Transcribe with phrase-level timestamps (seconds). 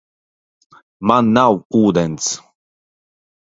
[1.11, 2.33] Man nav ūdens.